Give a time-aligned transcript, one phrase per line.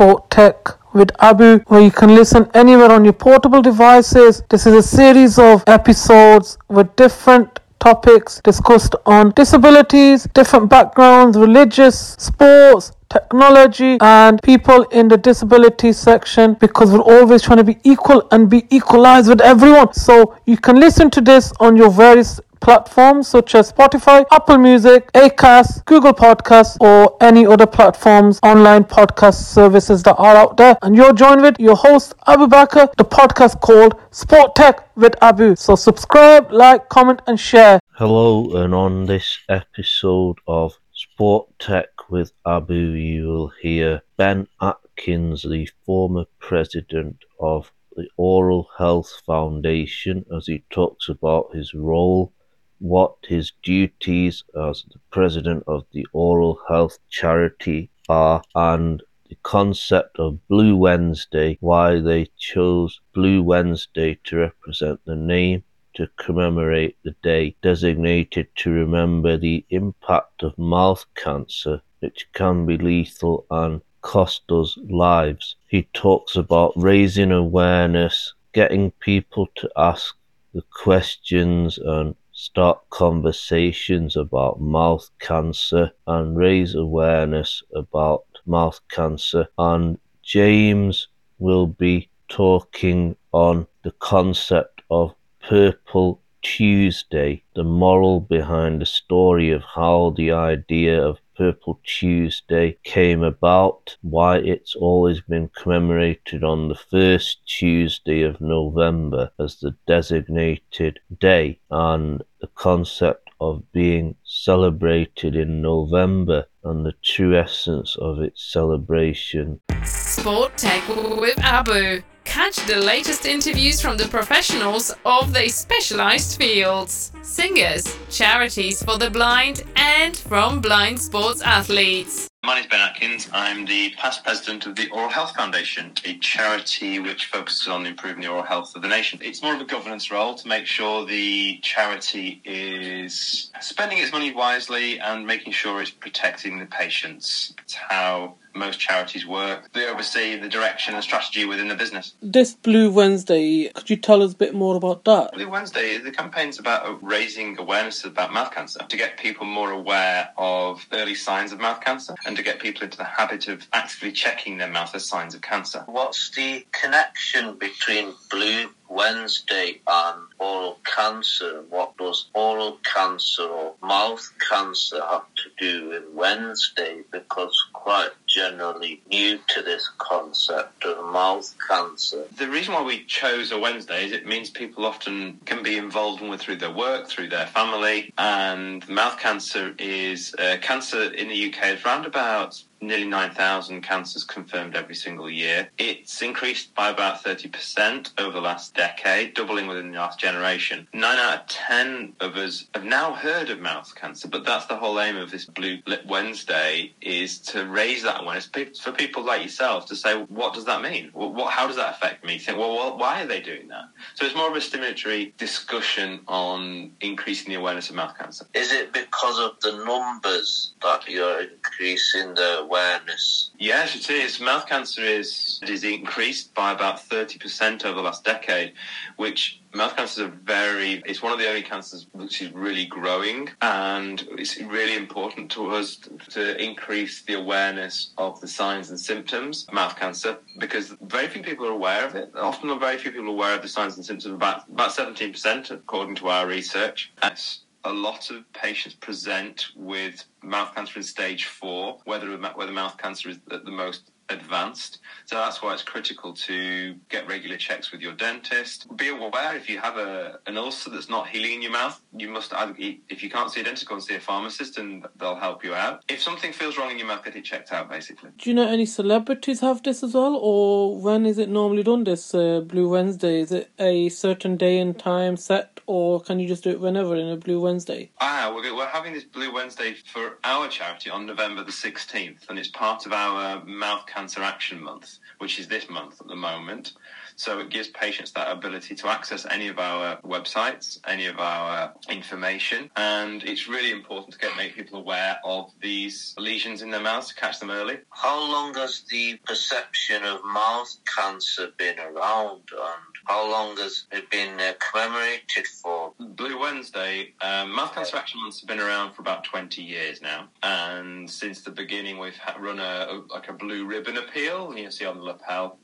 [0.00, 4.42] Sport Tech with Abu, where you can listen anywhere on your portable devices.
[4.48, 12.16] This is a series of episodes with different topics discussed on disabilities, different backgrounds, religious,
[12.18, 18.26] sports, technology, and people in the disability section because we're always trying to be equal
[18.30, 19.92] and be equalized with everyone.
[19.92, 25.10] So you can listen to this on your various platforms such as Spotify, Apple Music,
[25.12, 30.76] Acast, Google Podcasts, or any other platforms, online podcast services that are out there.
[30.82, 35.56] And you're joined with your host, Abu Bakr, the podcast called Sport Tech with Abu.
[35.56, 37.80] So subscribe, like, comment, and share.
[37.92, 45.42] Hello, and on this episode of Sport Tech with Abu, you will hear Ben Atkins,
[45.42, 52.32] the former president of the Oral Health Foundation, as he talks about his role
[52.80, 60.18] what his duties as the president of the oral health charity are and the concept
[60.18, 65.62] of Blue Wednesday, why they chose Blue Wednesday to represent the name
[65.94, 72.76] to commemorate the day designated to remember the impact of mouth cancer, which can be
[72.78, 75.56] lethal and cost us lives.
[75.68, 80.16] He talks about raising awareness, getting people to ask
[80.54, 89.46] the questions and start conversations about mouth cancer and raise awareness about mouth cancer.
[89.58, 95.14] And James will be talking on the concept of
[95.46, 103.22] Purple Tuesday, the moral behind the story of how the idea of Purple Tuesday came
[103.22, 111.00] about, why it's always been commemorated on the first Tuesday of November as the designated
[111.18, 118.52] day, and the concept of being celebrated in November and the true essence of its
[118.52, 119.58] celebration.
[119.82, 122.02] Sport Tech with Abu.
[122.30, 129.10] Catch the latest interviews from the professionals of their specialized fields singers, charities for the
[129.10, 132.30] blind, and from blind sports athletes.
[132.44, 133.28] My name is Ben Atkins.
[133.32, 138.22] I'm the past president of the Oral Health Foundation, a charity which focuses on improving
[138.22, 139.18] the oral health of the nation.
[139.22, 144.32] It's more of a governance role to make sure the charity is spending its money
[144.32, 147.54] wisely and making sure it's protecting the patients.
[147.62, 149.70] It's how most charities work.
[149.72, 152.14] They oversee the direction and strategy within the business.
[152.22, 155.32] This Blue Wednesday, could you tell us a bit more about that?
[155.32, 160.28] Blue Wednesday, the campaign's about raising awareness about mouth cancer, to get people more aware
[160.36, 164.12] of early signs of mouth cancer and to get people into the habit of actively
[164.12, 165.82] checking their mouth as signs of cancer.
[165.86, 171.62] What's the connection between Blue Wednesday and oral cancer?
[171.70, 177.02] What does oral cancer or mouth cancer have to do with Wednesday?
[177.10, 182.24] Because quite generally new to this concept of mouth cancer.
[182.36, 186.22] The reason why we chose a Wednesday is it means people often can be involved
[186.22, 191.52] with through their work, through their family, and mouth cancer is uh, cancer in the
[191.52, 195.68] UK is around about nearly 9,000 cancers confirmed every single year.
[195.78, 200.88] It's increased by about 30% over the last decade, doubling within the last generation.
[200.92, 204.76] Nine out of 10 of us have now heard of mouth cancer, but that's the
[204.76, 208.48] whole aim of this Blue Lip Wednesday is to raise that awareness
[208.80, 211.10] for people like yourself to say, what does that mean?
[211.12, 212.38] What, how does that affect me?
[212.38, 213.84] think, well, why are they doing that?
[214.14, 218.46] So it's more of a stimulatory discussion on increasing the awareness of mouth cancer.
[218.54, 223.50] Is it because of the numbers that you're increasing the awareness?
[223.58, 224.40] Yes, it is.
[224.40, 228.72] Mouth cancer is is increased by about 30% over the last decade,
[229.16, 232.86] which mouth cancer is a very it's one of the only cancers which is really
[232.86, 235.96] growing and it's really important to us
[236.28, 241.42] to increase the awareness of the signs and symptoms of mouth cancer because very few
[241.42, 244.04] people are aware of it often very few people are aware of the signs and
[244.04, 250.24] symptoms about about 17% according to our research That's a lot of patients present with
[250.42, 254.98] mouth cancer in stage four, whether whether mouth cancer is the most advanced.
[255.26, 258.86] So that's why it's critical to get regular checks with your dentist.
[258.96, 262.28] Be aware if you have a an ulcer that's not healing in your mouth, you
[262.28, 265.36] must either if you can't see a dentist, go and see a pharmacist, and they'll
[265.36, 266.04] help you out.
[266.08, 267.90] If something feels wrong in your mouth, get it checked out.
[267.90, 268.30] Basically.
[268.38, 272.04] Do you know any celebrities have this as well, or when is it normally done?
[272.04, 276.46] This uh, Blue Wednesday is it a certain day and time set, or can you
[276.46, 278.12] just do it whenever in a Blue Wednesday?
[278.20, 282.60] Ah, we're, we're having this Blue Wednesday for our charity on November the 16th, and
[282.60, 286.92] it's part of our Mouth Cancer Action Month, which is this month at the moment.
[287.40, 291.94] So it gives patients that ability to access any of our websites, any of our
[292.10, 297.00] information, and it's really important to get make people aware of these lesions in their
[297.00, 297.96] mouths to catch them early.
[298.10, 304.28] How long has the perception of mouth cancer been around and how long has it
[304.28, 306.12] been uh, commemorated for?
[306.20, 310.48] Blue Wednesday, um, Mouth Cancer Action Months have been around for about 20 years now,
[310.62, 315.06] and since the beginning we've run a, a like a blue ribbon appeal, you see
[315.06, 315.78] on the lapel.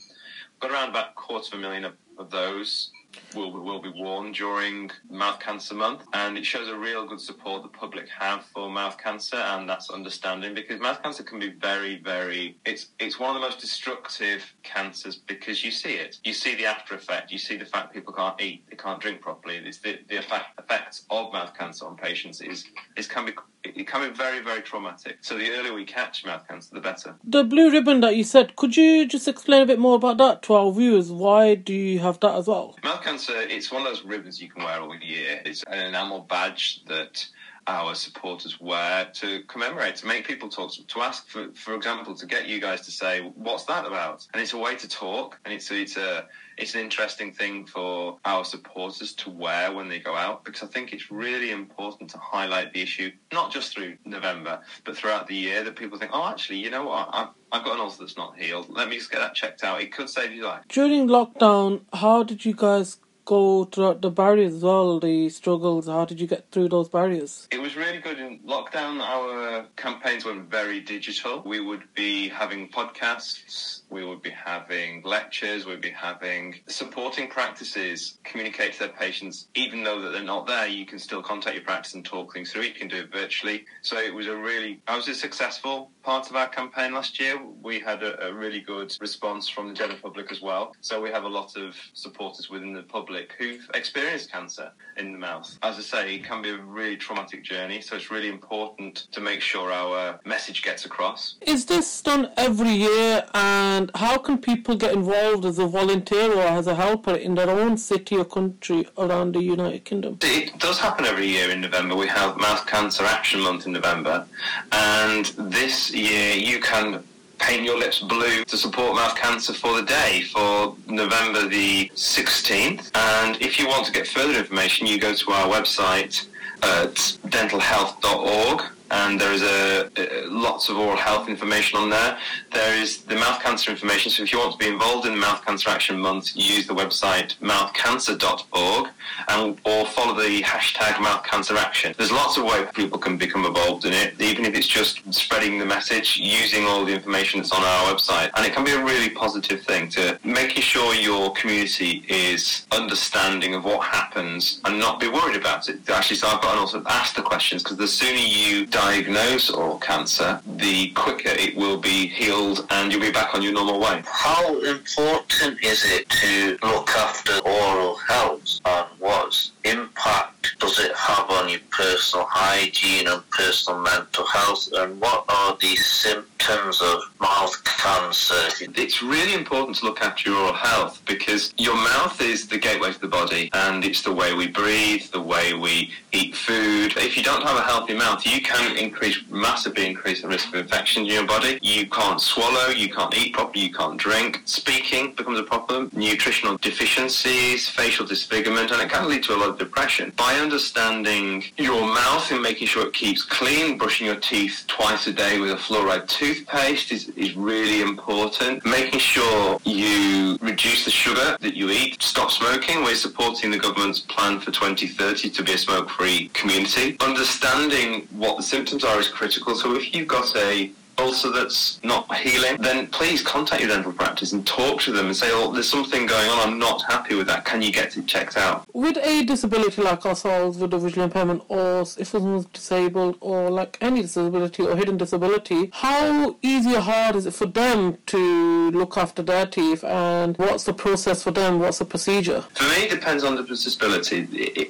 [0.61, 2.91] Got around about a quarter of a million of, of those
[3.35, 7.63] will will be worn during Mouth Cancer Month, and it shows a real good support
[7.63, 11.99] the public have for mouth cancer, and that's understanding because mouth cancer can be very,
[11.99, 12.59] very.
[12.65, 16.67] It's it's one of the most destructive cancers because you see it, you see the
[16.67, 19.57] after effect, you see the fact people can't eat, they can't drink properly.
[19.57, 22.65] It's the the effect, effects of mouth cancer on patients is
[22.97, 23.33] is can be
[23.75, 25.19] it can be very, very traumatic.
[25.21, 27.17] So the earlier we catch mouth cancer, the better.
[27.25, 30.43] The blue ribbon that you said, could you just explain a bit more about that
[30.43, 31.11] to our viewers?
[31.11, 32.77] Why do you have that as well?
[32.85, 35.41] Mouth cancer, it's one of those ribbons you can wear all year.
[35.45, 37.27] It's an enamel badge that
[37.67, 42.27] our supporters wear to commemorate, to make people talk, to ask for, for example, to
[42.27, 45.53] get you guys to say, "What's that about?" And it's a way to talk, and
[45.53, 46.27] it's it's a
[46.57, 50.67] it's an interesting thing for our supporters to wear when they go out because I
[50.67, 55.35] think it's really important to highlight the issue, not just through November, but throughout the
[55.35, 57.11] year that people think, oh, actually, you know what?
[57.13, 58.69] I've, I've got an ulcer that's not healed.
[58.71, 59.83] Let me just get that checked out.
[59.83, 60.63] It could save your life.
[60.69, 65.89] During lockdown, how did you guys go throughout the barriers as well, the struggles?
[65.89, 67.47] How did you get through those barriers?
[67.51, 69.01] It was really good in lockdown.
[69.01, 71.43] Our campaigns went very digital.
[71.45, 78.19] We would be having podcasts, we would be having lectures, we'd be having supporting practices,
[78.25, 81.65] communicate to their patients, even though that they're not there, you can still contact your
[81.65, 82.63] practice and talk things through.
[82.63, 83.65] You can do it virtually.
[83.81, 87.41] So it was a really, I was a successful part of our campaign last year.
[87.63, 90.75] We had a, a really good response from the general public as well.
[90.83, 95.19] So we have a lot of supporters within the public who've experienced cancer in the
[95.19, 95.59] mouth.
[95.63, 99.21] As I say, it can be a really traumatic journey, so it's really important to
[99.21, 101.37] make sure our message gets across.
[101.41, 106.43] Is this done every year, and how can people get involved as a volunteer or
[106.43, 110.19] as a helper in their own city or country around the United Kingdom?
[110.23, 111.97] It does happen every year in November.
[111.97, 114.27] We have Mouth Cancer Action Month in November,
[114.73, 117.03] and this year you can
[117.39, 122.91] paint your lips blue to support mouth cancer for the day for November the 16th.
[122.95, 126.27] And if you want to get further information, you go to our website
[126.63, 126.95] at
[127.29, 132.19] dentalhealth.org and there is a, a, lots of oral health information on there.
[132.53, 134.11] There is the mouth cancer information.
[134.11, 136.75] So if you want to be involved in the Mouth Cancer Action Month, use the
[136.75, 138.91] website mouthcancer.org
[139.29, 141.95] and or follow the hashtag Mouth Cancer Action.
[141.97, 145.59] There's lots of ways people can become involved in it, even if it's just spreading
[145.59, 148.31] the message, using all the information that's on our website.
[148.35, 153.55] And it can be a really positive thing to making sure your community is understanding
[153.55, 155.89] of what happens and not be worried about it.
[155.89, 159.79] Actually, so I've got to also ask the questions because the sooner you diagnose oral
[159.79, 164.03] cancer, the quicker it will be healed and you'll be back on your normal way.
[164.05, 171.31] How important is it to look after oral health and what impact does it have
[171.31, 177.63] on your personal hygiene and personal mental health and what are the symptoms of mouth
[177.65, 178.35] cancer?
[178.75, 182.93] It's really important to look after your oral health because your mouth is the gateway
[182.93, 186.97] to the body and it's the way we breathe, the way we eat food.
[186.97, 190.55] If you don't have a healthy mouth, you can increase, massively increase the risk of
[190.55, 191.59] infections in your body.
[191.63, 194.43] You can't swallow, you can't eat properly, you can't drink.
[194.45, 195.91] Speaking becomes a problem.
[195.93, 200.13] Nutritional deficiencies, facial disfigurement, and it can lead to a lot of depression.
[200.17, 205.13] By understanding your mouth and making sure it keeps clean, brushing your teeth twice a
[205.13, 208.65] day with a fluoride toothpaste is, is really important.
[208.65, 212.83] Making sure you reduce the sugar that you eat, stop smoking.
[212.83, 216.97] We're supporting the government's plan for 2030 to be a smoke-free community.
[217.01, 219.55] Understanding what the symptoms are as critical.
[219.55, 224.33] So if you've got a ulcer that's not healing, then please contact your dental practice
[224.33, 227.27] and talk to them and say, oh, there's something going on, I'm not happy with
[227.27, 228.65] that, can you get it checked out?
[228.73, 233.77] With a disability like ourselves, with a visual impairment, or if someone's disabled, or like
[233.81, 238.97] any disability or hidden disability, how easy or hard is it for them to look
[238.97, 242.41] after their teeth, and what's the process for them, what's the procedure?
[242.55, 244.29] For me, it depends on the disability.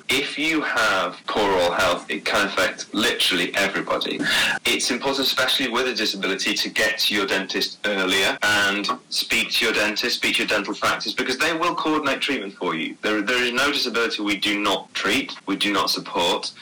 [0.08, 4.18] If you have poor oral health, it can affect literally everybody.
[4.64, 9.50] It's important, especially with a disability, disability to get to your dentist earlier and speak
[9.50, 12.96] to your dentist, speak to your dental practice because they will coordinate treatment for you.
[13.02, 16.52] There, there is no disability we do not treat, we do not support.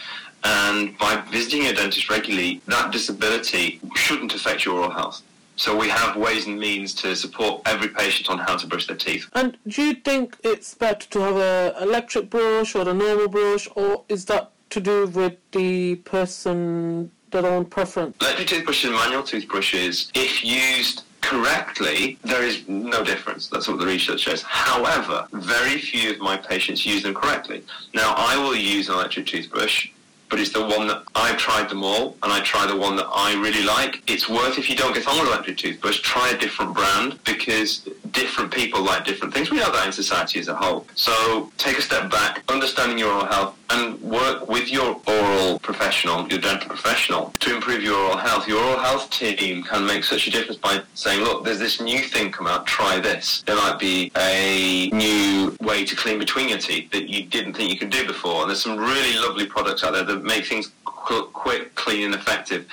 [0.42, 5.23] And by visiting your dentist regularly, that disability shouldn't affect your oral health.
[5.56, 8.96] So we have ways and means to support every patient on how to brush their
[8.96, 9.28] teeth.
[9.34, 13.68] And do you think it's better to have an electric brush or a normal brush,
[13.76, 18.16] or is that to do with the person their own preference?
[18.20, 23.48] Electric toothbrushes and manual toothbrushes, if used correctly, there is no difference.
[23.48, 24.42] That's what the research shows.
[24.42, 27.62] However, very few of my patients use them correctly.
[27.94, 29.88] Now, I will use an electric toothbrush
[30.28, 33.07] but it's the one that I've tried them all, and I try the one that
[33.12, 34.02] I really like.
[34.11, 37.88] It's worth if you don't get on with electric toothbrush, try a different brand because
[38.12, 39.50] different people like different things.
[39.50, 40.87] We know that in society as a whole.
[40.95, 46.28] So take a step back, understanding your oral health, and work with your oral professional,
[46.28, 48.47] your dental professional, to improve your oral health.
[48.47, 52.00] Your oral health team can make such a difference by saying, look, there's this new
[52.00, 53.43] thing come out, try this.
[53.47, 57.71] There might be a new way to clean between your teeth that you didn't think
[57.71, 58.43] you could do before.
[58.43, 62.66] And there's some really lovely products out there make things qu- quick, clean, and effective.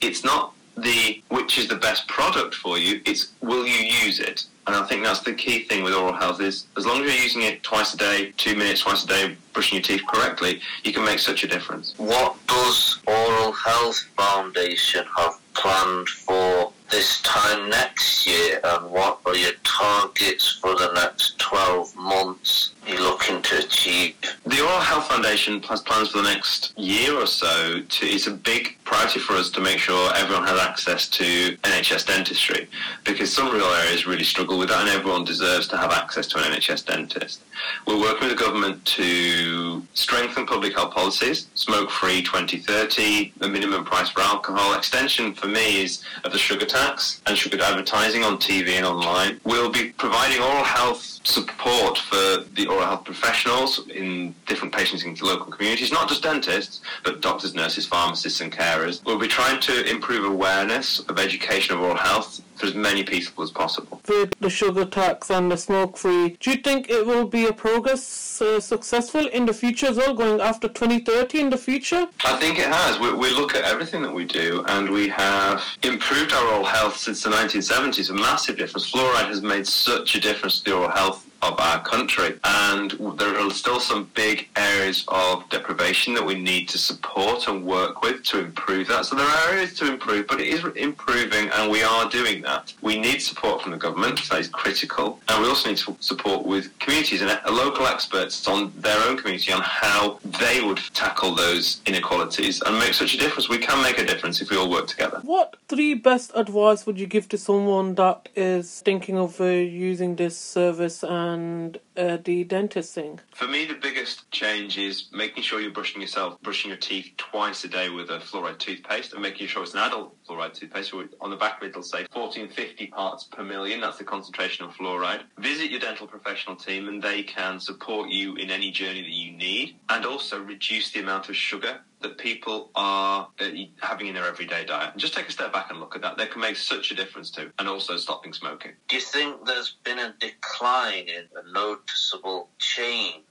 [0.00, 4.44] It's not the which is the best product for you, it's will you use it?
[4.66, 7.22] And I think that's the key thing with oral health is as long as you're
[7.22, 10.92] using it twice a day, two minutes twice a day, brushing your teeth correctly, you
[10.92, 11.94] can make such a difference.
[11.98, 19.36] What does Oral Health Foundation have planned for this time next year and what are
[19.36, 24.16] your targets for the next 12 months you're looking to achieve?
[24.56, 27.82] The Oral Health Foundation has plans for the next year or so.
[27.82, 31.24] To, it's a big priority for us to make sure everyone has access to
[31.64, 32.68] NHS dentistry
[33.04, 36.38] because some rural areas really struggle with that and everyone deserves to have access to
[36.38, 37.42] an NHS dentist.
[37.86, 44.08] We're working with the government to strengthen public health policies, smoke-free 2030, the minimum price
[44.08, 44.74] for alcohol.
[44.74, 49.40] Extension for me is of the sugar tax and sugar advertising on TV and online.
[49.44, 55.14] We'll be providing oral health support for the oral health professionals in different patients in
[55.16, 59.04] local communities, not just dentists, but doctors, nurses, pharmacists, and carers.
[59.04, 63.44] We'll be trying to improve awareness of education of oral health for as many people
[63.44, 64.00] as possible.
[64.08, 67.52] With the sugar tax and the smoke free, do you think it will be a
[67.52, 72.06] progress uh, successful in the future as well, going after 2030 in the future?
[72.24, 72.98] I think it has.
[72.98, 76.96] We, we look at everything that we do and we have improved our oral health
[76.96, 78.90] since the 1970s, a massive difference.
[78.90, 82.38] Fluoride has made such a difference to the oral health of our country.
[82.44, 87.64] And there are still some big areas of deprivation that we need to support and
[87.64, 89.06] work with to improve that.
[89.06, 92.72] So there are areas to improve, but it is improving and we are doing that.
[92.82, 95.20] We need support from the government, that is critical.
[95.28, 99.62] And we also need support with communities and local experts on their own community on
[99.62, 103.48] how they would tackle those inequalities and make such a difference.
[103.48, 105.20] We can make a difference if we all work together.
[105.22, 110.16] What three best advice would you give to someone that is thinking of uh, using
[110.16, 113.20] this service and and uh, the dentist thing?
[113.32, 117.64] For me, the biggest change is making sure you're brushing yourself, brushing your teeth twice
[117.64, 120.92] a day with a fluoride toothpaste, and making sure it's an adult fluoride toothpaste.
[121.20, 123.80] On the back of it, it'll say 1450 parts per million.
[123.80, 125.22] That's the concentration of fluoride.
[125.38, 129.32] Visit your dental professional team, and they can support you in any journey that you
[129.32, 133.48] need, and also reduce the amount of sugar that people are uh,
[133.80, 134.90] having in their everyday diet.
[134.92, 136.18] And just take a step back and look at that.
[136.18, 138.72] That can make such a difference too, and also stopping smoking.
[138.88, 143.24] Do you think there's been a decline in a noticeable change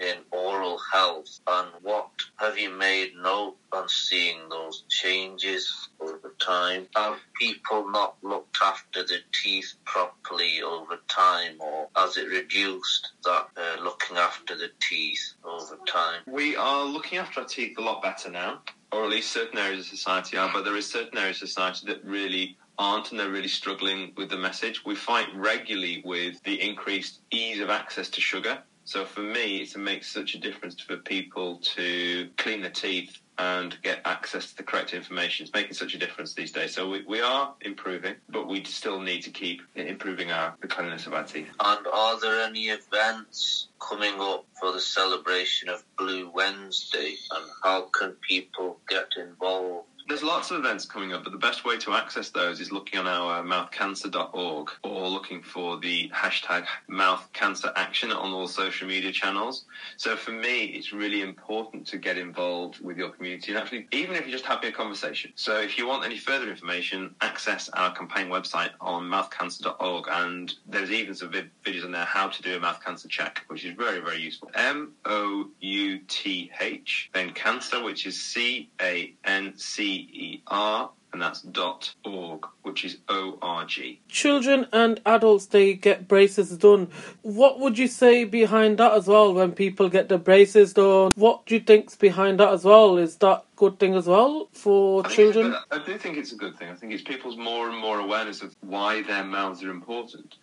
[0.00, 6.86] in oral health and what have you made note on seeing those changes over time?
[6.96, 13.48] Have people not looked after their teeth properly over time or has it reduced that
[13.56, 16.22] uh, looking after the teeth over time?
[16.26, 19.80] We are looking after our teeth a lot better now, or at least certain areas
[19.80, 23.30] of society are, but there is certain areas of society that really aren't and they're
[23.30, 24.84] really struggling with the message.
[24.84, 29.76] We fight regularly with the increased ease of access to sugar so for me, it
[29.76, 34.62] makes such a difference for people to clean their teeth and get access to the
[34.62, 35.44] correct information.
[35.44, 36.74] It's making such a difference these days.
[36.74, 41.06] So we, we are improving, but we still need to keep improving our the cleanliness
[41.06, 41.48] of our teeth.
[41.64, 47.14] And are there any events coming up for the celebration of Blue Wednesday?
[47.30, 49.88] And how can people get involved?
[50.12, 52.98] There's lots of events coming up, but the best way to access those is looking
[52.98, 59.64] on our mouthcancer.org or looking for the hashtag mouthcanceraction on all social media channels.
[59.96, 64.14] So for me, it's really important to get involved with your community and actually, even
[64.14, 65.32] if you're just having a conversation.
[65.34, 70.90] So if you want any further information, access our campaign website on mouthcancer.org and there's
[70.90, 73.74] even some vid- videos on there how to do a mouth cancer check, which is
[73.74, 74.50] very, very useful.
[74.52, 80.90] M O U T H, then cancer, which is C A N C E R
[81.12, 84.00] and that's dot .org, which is O-R-G.
[84.08, 86.88] Children and adults, they get braces done.
[87.20, 91.10] What would you say behind that as well when people get the braces done?
[91.16, 92.96] What do you think's behind that as well?
[92.96, 95.52] Is that good thing as well for I children?
[95.52, 96.70] a- I do think it's a good thing.
[96.70, 100.36] I think it's people's more and more awareness of why their mouths are important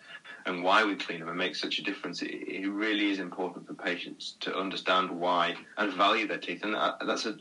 [0.46, 2.22] and why we clean them and make such a difference.
[2.22, 6.75] It, it really is important for patients to understand why and value their teeth, and
[6.75, 7.38] that, that's a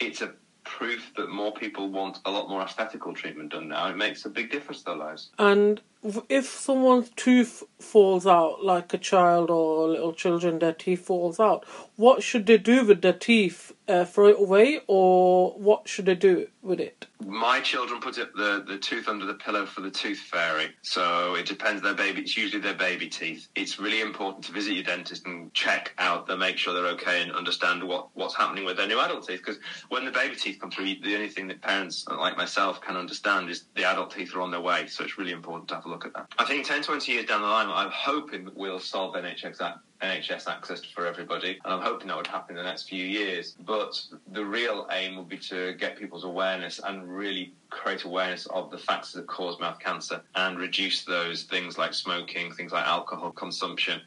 [0.00, 0.32] it's a
[0.64, 3.88] proof that more people want a lot more aesthetical treatment done now.
[3.88, 5.30] It makes a big difference to their lives.
[5.38, 5.80] And
[6.28, 11.64] if someone's tooth falls out, like a child or little children, their teeth falls out,
[11.96, 13.72] what should they do with their teeth?
[13.88, 17.06] Uh, throw it away, or what should they do with it?
[17.26, 20.70] My children put it, the, the tooth under the pillow for the tooth fairy.
[20.82, 22.22] So it depends their baby.
[22.22, 23.48] It's usually their baby teeth.
[23.54, 27.22] It's really important to visit your dentist and check out them, make sure they're okay,
[27.22, 29.40] and understand what, what's happening with their new adult teeth.
[29.44, 32.96] Because when the baby teeth come through, the only thing that parents like myself can
[32.96, 34.86] understand is the adult teeth are on their way.
[34.86, 36.26] So it's really important to have a look at that.
[36.38, 39.60] I think 10, 20 years down the line, I'm hoping that we'll solve NHS
[40.02, 43.54] NHS access for everybody, and I'm hoping that would happen in the next few years.
[43.64, 48.70] But the real aim would be to get people's awareness and really create awareness of
[48.70, 53.30] the factors that cause mouth cancer and reduce those things like smoking, things like alcohol
[53.30, 54.00] consumption,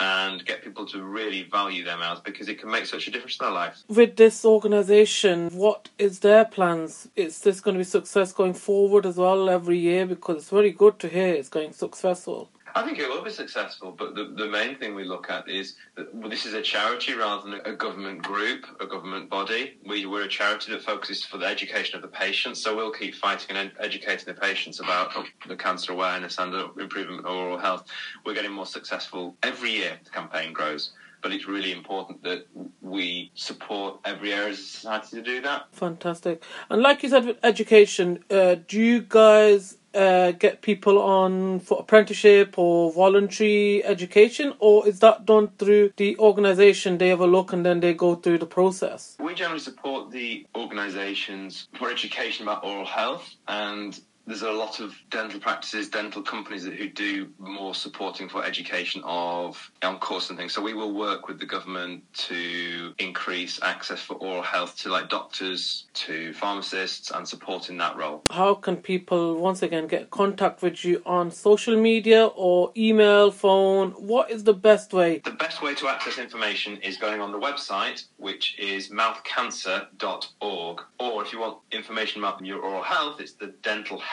[0.00, 3.36] and get people to really value their mouths because it can make such a difference
[3.36, 3.84] to their lives.
[3.88, 7.08] With this organization, what is their plans?
[7.16, 10.06] Is this going to be success going forward as well every year?
[10.06, 12.48] Because it's very good to hear it's going successful.
[12.76, 15.76] I think it will be successful, but the, the main thing we look at is
[15.96, 19.78] that well, this is a charity rather than a government group, a government body.
[19.86, 23.14] We, we're a charity that focuses for the education of the patients, so we'll keep
[23.14, 25.12] fighting and educating the patients about
[25.46, 27.84] the cancer awareness and the improvement of oral health.
[28.26, 29.96] We're getting more successful every year.
[30.02, 30.92] The campaign grows.
[31.22, 32.46] But it's really important that
[32.82, 35.68] we support every area of society to do that.
[35.72, 36.42] Fantastic.
[36.68, 41.80] And like you said with education, uh, do you guys uh, get people on for
[41.80, 46.98] apprenticeship or voluntary education, or is that done through the organization?
[46.98, 49.16] They have a look and then they go through the process.
[49.20, 54.94] We generally support the organisations for education about oral health, and there's a lot of
[55.10, 60.38] dental practices, dental companies that, who do more supporting for education of on course and
[60.38, 60.54] things.
[60.54, 65.08] So we will work with the government to increase access for oral health to like
[65.08, 68.22] doctors, to pharmacists, and supporting that role.
[68.30, 73.90] How can people once again get contact with you on social media or email, phone?
[73.92, 75.18] What is the best way?
[75.18, 80.80] The best way to access information is going on the website, which is mouthcancer.org.
[80.98, 83.48] Or if you want information about your oral health, it's the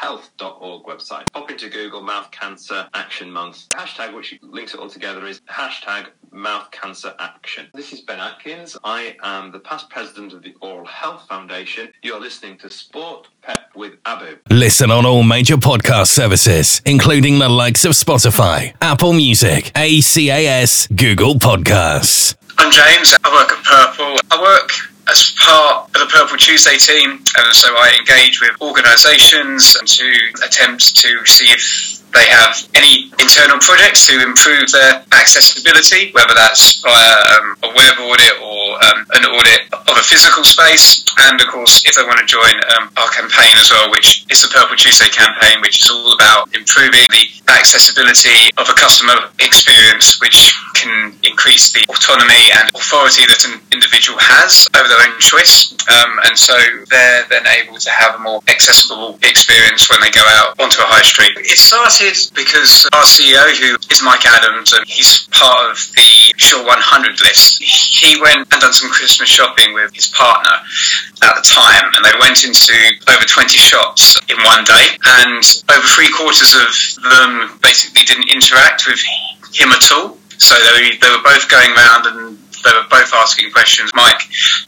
[0.01, 1.31] dentalhealth.org website.
[1.31, 3.67] Pop into Google Mouth Cancer Action Month.
[3.69, 7.67] The hashtag which links it all together is hashtag Mouth Cancer Action.
[7.73, 8.77] This is Ben Atkins.
[8.83, 11.91] I am the past president of the Oral Health Foundation.
[12.01, 14.37] You're listening to Sport Tech with Abu.
[14.49, 21.35] Listen on all major podcast services, including the likes of Spotify, Apple Music, Acast, Google
[21.35, 22.35] Podcasts.
[22.57, 23.15] I'm James.
[23.23, 24.17] I work at Purple.
[24.31, 29.73] I work as part of the Purple Tuesday team, and so I engage with organisations
[29.73, 30.13] to
[30.45, 36.81] attempt to see if they have any internal projects to improve their accessibility, whether that's
[36.81, 41.05] via um, a web audit or um, an audit of a physical space.
[41.19, 44.41] And of course, if they want to join um, our campaign as well, which is
[44.41, 50.19] the Purple Tuesday campaign, which is all about improving the accessibility of a customer experience,
[50.19, 55.73] which can increase the autonomy and authority that an individual has over their own choice.
[55.87, 56.57] Um, and so
[56.89, 60.87] they're then able to have a more accessible experience when they go out onto a
[60.87, 61.37] high street.
[61.37, 66.65] It started because our CEO, who is Mike Adams, and he's part of the Shaw
[66.65, 70.57] 100 list, he went and done some Christmas shopping with his partner
[71.21, 72.73] at the time, and they went into
[73.07, 76.69] over 20 shops in one day, and over three quarters of
[77.03, 78.99] them basically didn't interact with
[79.53, 80.17] him at all.
[80.41, 83.91] So they, they were both going around and they were both asking questions.
[83.93, 84.21] Mike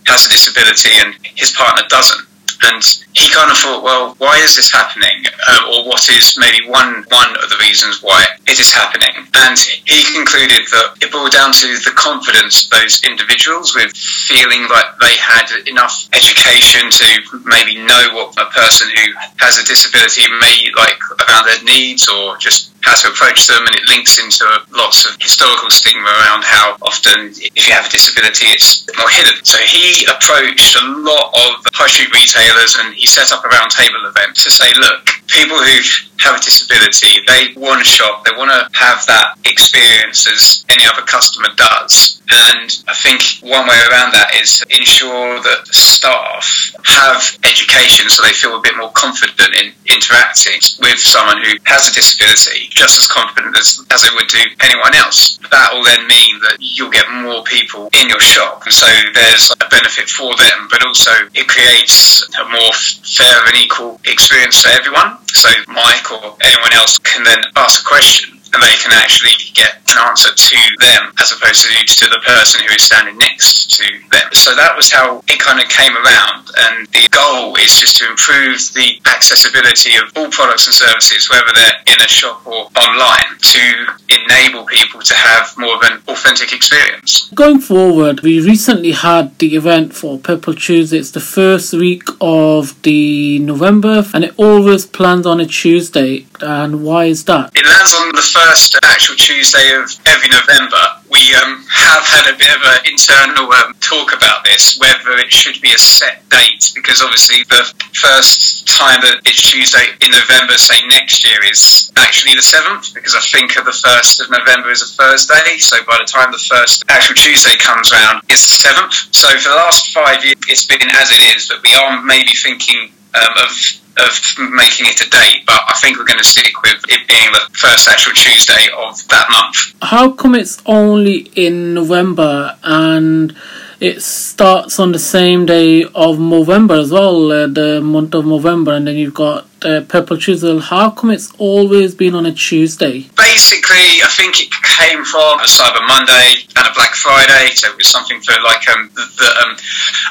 [0.05, 2.27] has a disability and his partner doesn't.
[2.63, 2.83] And
[3.13, 5.25] he kind of thought, well, why is this happening?
[5.47, 9.13] Uh, or what is maybe one one of the reasons why it is happening?
[9.33, 14.97] And he concluded that it boiled down to the confidence those individuals with feeling like
[14.99, 17.07] they had enough education to
[17.45, 22.37] maybe know what a person who has a disability may like around their needs or
[22.37, 24.43] just how to approach them, and it links into
[24.75, 29.39] lots of historical stigma around how often, if you have a disability, it's more hidden.
[29.43, 34.07] So he approached a lot of high street retailers and you set up a roundtable
[34.07, 35.81] event to say, look, people who
[36.23, 40.85] have a disability, they want to shop, they want to have that experience as any
[40.85, 42.21] other customer does.
[42.31, 48.33] And I think one way around that is ensure that staff have education so they
[48.33, 53.07] feel a bit more confident in interacting with someone who has a disability, just as
[53.07, 55.37] confident as, as they would do anyone else.
[55.51, 58.63] That will then mean that you'll get more people in your shop.
[58.65, 63.55] And so there's a benefit for them, but also it creates a more fair and
[63.57, 65.19] equal experience for everyone.
[65.27, 69.81] So Mike or anyone else can then ask a question and they can actually get
[69.89, 73.85] an answer to them as opposed to, to the person who is standing next to
[74.11, 74.29] them.
[74.33, 76.49] So that was how it kind of came around.
[76.69, 81.49] And the goal is just to improve the accessibility of all products and services, whether
[81.55, 83.63] they're in a shop or online, to
[84.09, 87.29] enable people to have more of an authentic experience.
[87.33, 90.97] Going forward, we recently had the event for Purple Tuesday.
[90.97, 96.25] It's the first week of the November and it always plans on a Tuesday.
[96.39, 97.51] And why is that?
[97.55, 98.42] It lands on the first
[98.83, 100.83] actual Tuesday of every November.
[101.09, 105.31] We um, have had a bit of an internal um, talk about this, whether it
[105.31, 110.57] should be a set date, because obviously the first time that it's Tuesday in November,
[110.57, 114.71] say next year, is actually the 7th, because I think of the 1st of November
[114.71, 118.67] is a Thursday, so by the time the first actual Tuesday comes round, it's the
[118.67, 119.13] 7th.
[119.13, 122.33] So for the last five years, it's been as it is, but we are maybe
[122.33, 123.51] thinking um, of
[123.97, 127.31] of making it a date, but I think we're going to stick with it being
[127.31, 129.75] the first actual Tuesday of that month.
[129.81, 133.35] How come it's only in November and
[133.79, 138.73] it starts on the same day of November as well, uh, the month of November,
[138.73, 143.09] and then you've got uh, Purple Tuesday, How come it's always been on a Tuesday?
[143.15, 147.77] Basically, I think it came from a Cyber Monday and a Black Friday, so it
[147.77, 149.55] was something for like um, that um,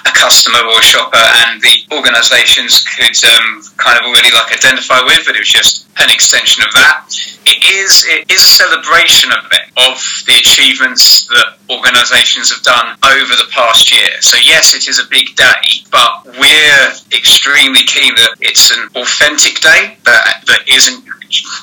[0.07, 5.03] a customer or a shopper and the organisations could um, kind of already like identify
[5.03, 7.11] with, but it was just an extension of that.
[7.45, 12.97] It is it is a celebration of it, of the achievements that organisations have done
[13.03, 14.21] over the past year.
[14.21, 19.41] So yes, it is a big day, but we're extremely keen that it's an authentic
[19.50, 21.05] day that that isn't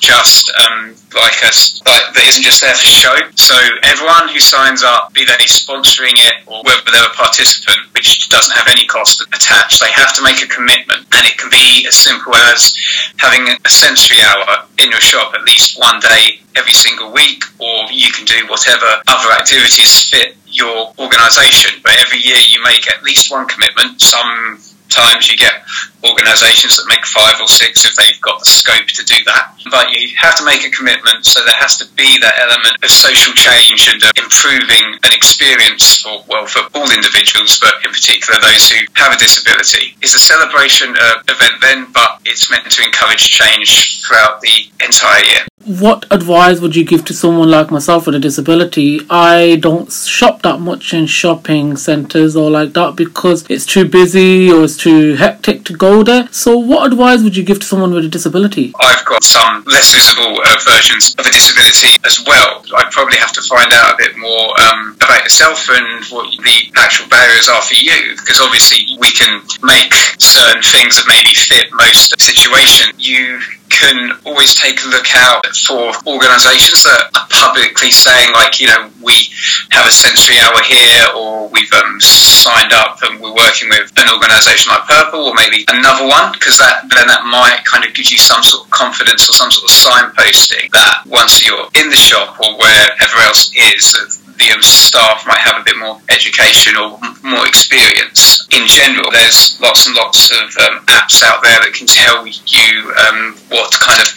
[0.02, 1.52] just um, like a
[1.86, 3.16] like that isn't just there for show.
[3.36, 8.30] So everyone who signs up, be they sponsoring it or whether they're a participant, which
[8.30, 11.86] doesn't have any cost attached, they have to make a commitment, and it can be
[11.88, 12.74] as simple as
[13.18, 17.86] having a sensory hour in your shop at least one day every single week, or
[17.92, 21.80] you can do whatever other activities fit your organisation.
[21.84, 24.02] But every year you make at least one commitment.
[24.02, 24.60] Some
[24.90, 25.64] times you get
[26.04, 29.54] organisations that make five or six if they've got the scope to do that.
[29.70, 32.90] But you have to make a commitment, so there has to be that element of
[32.90, 38.40] social change and uh, improving an experience for well for all individuals, but in particular
[38.42, 39.96] those who have a disability.
[40.02, 45.24] It's a celebration uh, event then, but it's meant to encourage change throughout the entire
[45.24, 45.49] year.
[45.66, 49.02] What advice would you give to someone like myself with a disability?
[49.10, 54.50] I don't shop that much in shopping centres or like that because it's too busy
[54.50, 56.28] or it's too hectic to go there.
[56.32, 58.74] So, what advice would you give to someone with a disability?
[58.80, 62.66] I've got some less visible uh, versions of a disability as well.
[62.76, 66.74] I'd probably have to find out a bit more um, about yourself and what the
[66.76, 71.70] actual barriers are for you, because obviously we can make certain things that maybe fit
[71.74, 72.94] most situations.
[72.98, 78.68] You can always take a look out for organisations that are publicly saying, like, you
[78.68, 79.30] know, we
[79.70, 84.10] have a sensory hour here, or we've um, signed up and we're working with an
[84.12, 88.10] organisation like Purple, or maybe another one, because that then that might kind of give
[88.12, 91.96] you some sort of confidence or some sort of signposting that once you're in the
[91.96, 97.46] shop or wherever else is, the staff might have a bit more education or more
[97.48, 98.48] experience.
[98.56, 102.70] In general, there's lots and lots of um, apps out there that can tell you
[103.08, 104.10] um, what kind of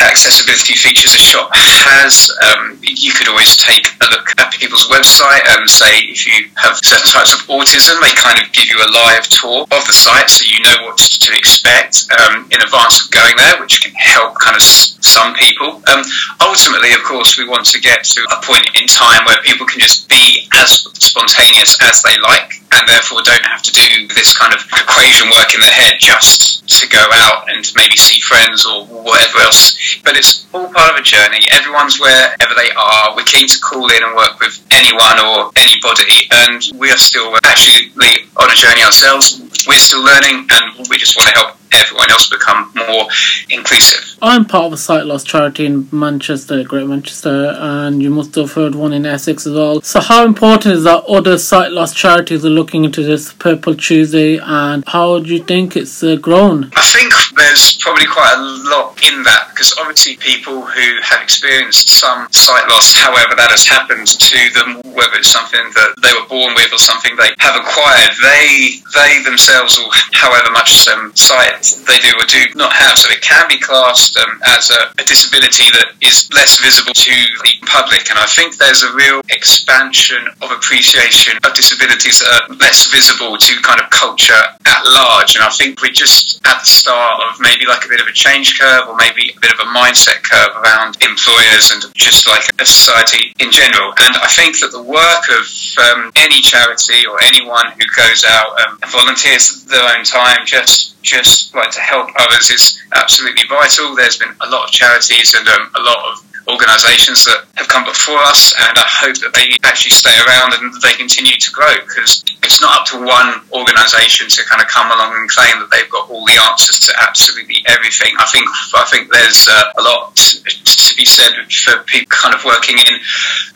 [0.00, 2.30] accessibility features a shop has.
[2.44, 6.76] Um, you could always take a look at people's website and say if you have
[6.82, 10.28] certain types of autism, they kind of give you a live tour of the site
[10.30, 14.38] so you know what to expect um, in advance of going there, which can help
[14.38, 15.82] kind of some people.
[15.90, 16.02] Um,
[16.40, 19.80] ultimately, of course, we want to get to a point in time where people can
[19.80, 24.54] just be as spontaneous as they like and therefore don't have to do this kind
[24.54, 28.86] of equation work in their head just to go out and maybe see friends or
[28.86, 29.76] whatever else.
[30.04, 31.46] But it's all part of a journey.
[31.52, 33.16] Everyone's wherever they are.
[33.16, 37.34] We're keen to call in and work with anyone or anybody, and we are still
[37.44, 37.92] actually
[38.36, 39.40] on a journey ourselves.
[39.66, 43.08] We're still learning, and we just want to help everyone else become more
[43.50, 44.18] inclusive.
[44.20, 48.52] I'm part of a sight loss charity in Manchester, Great Manchester, and you must have
[48.52, 49.80] heard one in Essex as well.
[49.80, 54.38] So, how important is that other sight loss charities are looking into this Purple Tuesday,
[54.38, 56.70] and how do you think it's uh, grown?
[56.76, 61.88] I think there's probably quite a lot in that because obviously people who have experienced
[61.88, 66.28] some sight loss, however that has happened to them, whether it's something that they were
[66.28, 71.98] born with or something they have acquired, they they themselves, or however much sight they
[71.98, 75.68] do or do not have, so it can be classed um, as a, a disability
[75.74, 78.08] that is less visible to the public.
[78.10, 83.36] And I think there's a real expansion of appreciation of disabilities that are less visible
[83.36, 85.36] to kind of culture at large.
[85.36, 88.12] And I think we're just at the start of maybe like a bit of a
[88.12, 92.44] change curve or maybe a bit of a mindset curve around employers and just like
[92.60, 93.92] a society in general.
[94.00, 95.44] And I think that the work of
[95.78, 100.92] um, any charity or anyone who goes out um, and volunteers their own time just
[101.02, 103.94] just like to help others is absolutely vital.
[103.94, 107.84] There's been a lot of charities and um, a lot of organisations that have come
[107.84, 111.74] before us, and I hope that they actually stay around and they continue to grow
[111.86, 115.70] because it's not up to one organisation to kind of come along and claim that
[115.70, 118.14] they've got all the answers to absolutely everything.
[118.18, 122.44] I think I think there's uh, a lot to be said for people kind of
[122.44, 122.94] working in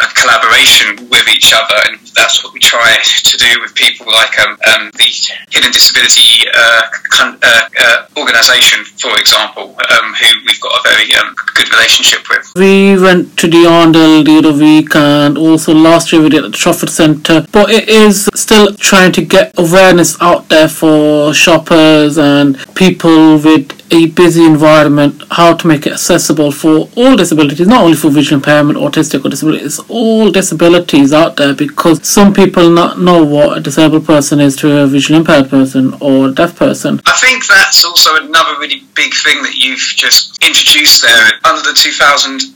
[0.00, 4.38] a collaboration with each other, and that's what we try to do with people like
[4.40, 5.10] um, um, the
[5.50, 11.14] Hidden Disability uh, con- uh, uh organisation, for example, um, who we've got a very
[11.14, 12.52] um, good relationship with.
[12.56, 16.44] We we went to the Arndale the other week and also last year we did
[16.44, 17.46] at the Trafford Centre.
[17.52, 23.85] But it is still trying to get awareness out there for shoppers and people with
[23.90, 28.38] a busy environment, how to make it accessible for all disabilities, not only for visual
[28.38, 33.60] impairment, autistic or disabilities, all disabilities out there because some people not know what a
[33.60, 37.00] disabled person is to a visually impaired person or a deaf person.
[37.06, 41.32] I think that's also another really big thing that you've just introduced there.
[41.44, 42.52] Under the 2010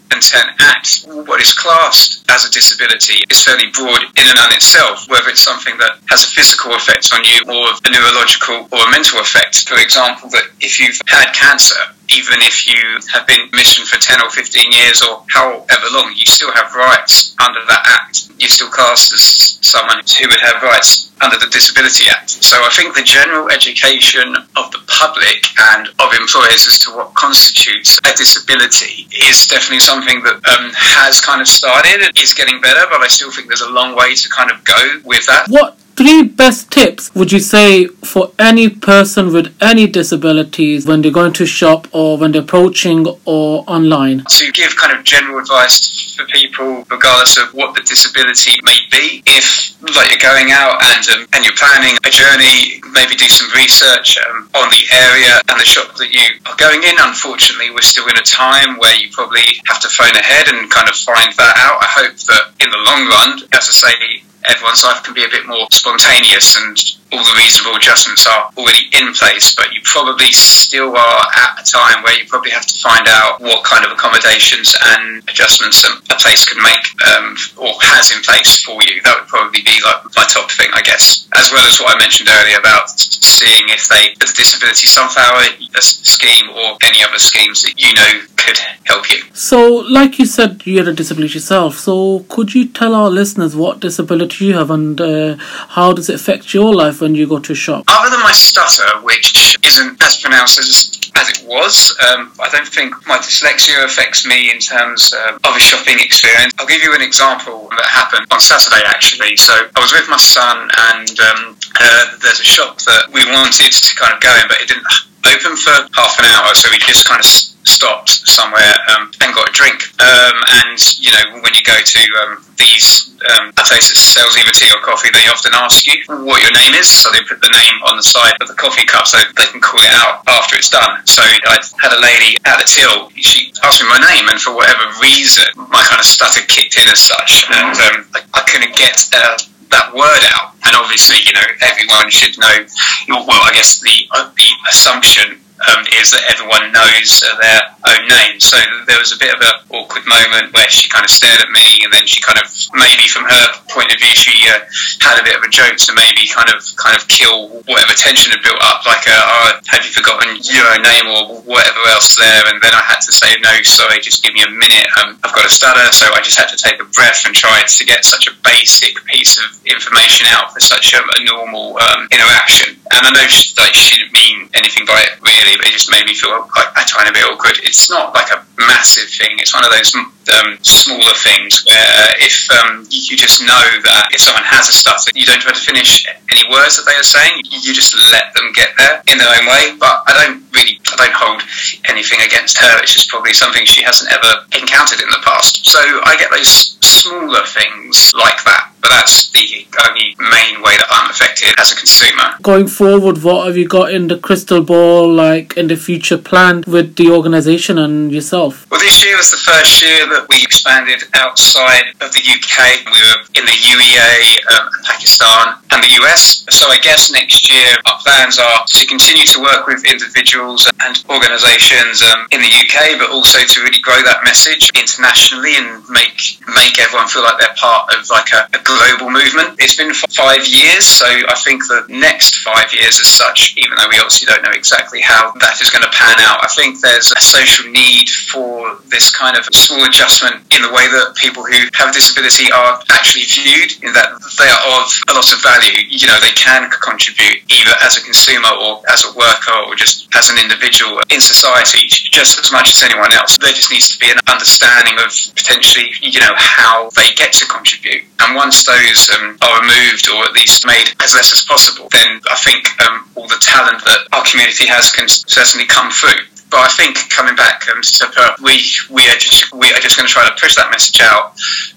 [0.61, 5.29] Act, what is classed as a disability is fairly broad in and on itself, whether
[5.29, 9.21] it's something that has a physical effect on you or a neurological or a mental
[9.21, 9.69] effect.
[9.69, 11.77] For example, that if you've had had cancer,
[12.09, 16.27] even if you have been mission for 10 or 15 years or however long, you
[16.27, 18.31] still have rights under that act.
[18.39, 22.31] You're still cast as someone who would have rights under the Disability Act.
[22.31, 25.45] So I think the general education of the public
[25.77, 31.21] and of employers as to what constitutes a disability is definitely something that um, has
[31.21, 32.01] kind of started.
[32.01, 34.65] It is getting better, but I still think there's a long way to kind of
[34.65, 35.47] go with that.
[35.49, 41.13] What three best tips would you say for any person with any disabilities when they're
[41.13, 44.25] going to shop or when they're approaching or online?
[44.25, 49.23] To give kind of general advice for people, regardless of what the disability may be.
[49.27, 53.53] If like you're going out and um, and you're planning a journey, maybe do some
[53.53, 56.97] research um, on the area and the shop that you are going in.
[56.97, 60.89] Unfortunately, we're still in a time where you probably have to phone ahead and kind
[60.89, 61.77] of find that out.
[61.85, 65.29] I hope that in the long run, as I say, everyone's life can be a
[65.29, 70.31] bit more spontaneous and all the reasonable adjustments are already in place, but you probably
[70.33, 73.91] still are at a time where you probably have to find out what kind of
[73.91, 79.03] accommodations and adjustments a place can make um, or has in place for you.
[79.03, 81.99] That would probably be like my top thing, I guess, as well as what I
[81.99, 85.43] mentioned earlier about seeing if they, have the Disability Sunflower
[85.81, 89.23] scheme or any other schemes that you know could help you.
[89.33, 91.77] So, like you said, you had a disability yourself.
[91.77, 96.17] So, could you tell our listeners what disability you have and uh, how does it
[96.17, 97.85] affect your life when you go to a shop?
[97.89, 102.69] Other than my stutter, which isn't as pronounced as as it was, um, I don't
[102.69, 106.53] think my dyslexia affects me in terms uh, of a shopping experience.
[106.59, 109.37] I'll give you an example that happened on Saturday actually.
[109.37, 113.73] So I was with my son, and um, uh, there's a shop that we wanted
[113.73, 114.87] to kind of go in, but it didn't
[115.27, 117.27] open for half an hour, so we just kind of
[117.71, 119.87] stopped somewhere um, and got a drink.
[120.03, 124.51] Um, and you know, when you go to um, these um, places that sells either
[124.51, 127.53] tea or coffee, they often ask you what your name is, so they put the
[127.55, 130.57] name on the side of the coffee cup so they can call it out after
[130.57, 131.07] it's done.
[131.07, 134.55] So I had a lady at the till, she asked me my name, and for
[134.55, 138.75] whatever reason, my kind of stutter kicked in as such, and um, I, I, couldn't
[138.77, 138.99] get.
[139.15, 139.39] Uh,
[139.71, 140.55] that word out.
[140.67, 142.67] And obviously, you know, everyone should know.
[143.09, 148.41] Well, I guess the uh, the assumption um, is that everyone knows their own name.
[148.41, 151.51] So there was a bit of an awkward moment where she kind of stared at
[151.51, 154.61] me, and then she kind of maybe from her point of view she uh,
[155.01, 158.33] had a bit of a joke to maybe kind of kind of kill whatever tension
[158.33, 161.81] had built up, like a, uh, oh, have you forgotten your own name or whatever
[161.93, 162.43] else there?
[162.49, 164.87] And then I had to say no, sorry, just give me a minute.
[165.01, 167.63] Um, I've got a stutter, so I just had to take a breath and try
[167.63, 172.09] to get such a basic piece of information out for such a, a normal um,
[172.11, 172.77] interaction.
[172.93, 176.07] And I know she, like she didn't mean anything by it really, it just made
[176.07, 177.59] me feel like a tiny bit awkward.
[177.63, 179.39] It's not like a massive thing.
[179.39, 184.21] It's one of those um, smaller things where if um, you just know that if
[184.21, 187.43] someone has a stutter, you don't try to finish any words that they are saying.
[187.51, 189.77] You just let them get there in their own way.
[189.79, 191.43] But I don't really, I don't hold
[191.89, 192.83] anything against her.
[192.83, 195.67] It's just probably something she hasn't ever encountered in the past.
[195.67, 198.70] So I get those smaller things like that.
[198.81, 202.35] But that's the only main way that I'm affected as a consumer.
[202.43, 206.67] Going forward, what have you got in the crystal ball, like in the future planned
[206.67, 208.71] with the organisation and yourself?
[208.71, 212.87] Well, this year was the first year that we expanded outside of the UK.
[212.87, 216.45] We were in the UAE, um, Pakistan, and the US.
[216.51, 221.03] So I guess next year our plans are to continue to work with individuals and
[221.09, 226.41] organisations um, in the UK, but also to really grow that message internationally and make
[226.57, 229.59] make everyone feel like they're part of like a, a global movement.
[229.59, 233.89] It's been five years, so I think the next five years, as such, even though
[233.89, 237.13] we obviously don't know exactly how that is going to pan out, I think there's
[237.13, 241.69] a social need for this kind of small adjustment in the way that people who
[241.75, 245.87] have disability are actually viewed, in that they are of a lot of value.
[245.89, 250.09] You know, they can contribute either as a consumer or as a worker or just
[250.15, 253.37] as an individual in society just as much as anyone else.
[253.39, 257.47] There just needs to be an understanding of potentially, you know, how they get to
[257.47, 258.05] contribute.
[258.21, 262.21] And once those um, are removed or at least made as less as possible, then
[262.31, 266.25] I think um, all the talent that our community has can certainly come through.
[266.51, 268.59] But I think coming back um, to we
[268.91, 269.47] we are just
[269.81, 271.35] just going to try to push that message out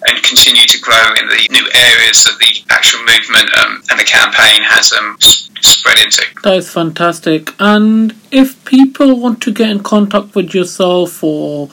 [0.07, 4.03] and continue to grow in the new areas that the actual movement um, and the
[4.03, 5.17] campaign has um,
[5.61, 6.23] spread into.
[6.43, 7.53] That is fantastic.
[7.59, 11.69] And if people want to get in contact with yourself or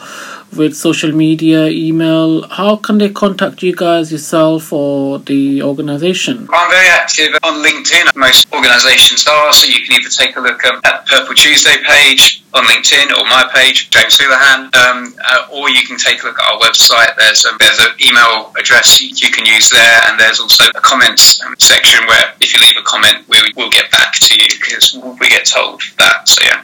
[0.56, 6.48] with social media, email, how can they contact you guys yourself or the organization?
[6.52, 8.16] I'm very active on LinkedIn.
[8.16, 11.76] Most organizations are, so you can either take a look um, at the Purple Tuesday
[11.86, 16.26] page on LinkedIn or my page, James Houlihan, um, uh, or you can take a
[16.26, 17.14] look at our website.
[17.16, 21.42] There's um, there's an email address you can use there, and there's also a comments
[21.44, 24.94] um, section where if you leave a comment, we will get back to you because
[25.20, 26.28] we get told that.
[26.28, 26.62] So yeah.